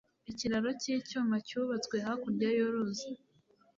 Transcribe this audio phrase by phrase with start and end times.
[0.31, 3.07] Ikiraro cyicyuma cyubatswe hakurya yuruzi.